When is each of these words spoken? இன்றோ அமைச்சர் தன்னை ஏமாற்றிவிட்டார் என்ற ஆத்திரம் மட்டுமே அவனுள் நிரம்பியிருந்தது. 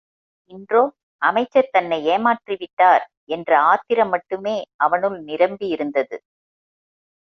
இன்றோ 0.51 0.81
அமைச்சர் 1.21 1.69
தன்னை 1.71 1.99
ஏமாற்றிவிட்டார் 2.07 3.03
என்ற 3.29 3.59
ஆத்திரம் 3.61 4.09
மட்டுமே 4.09 4.57
அவனுள் 4.77 5.17
நிரம்பியிருந்தது. 5.23 6.17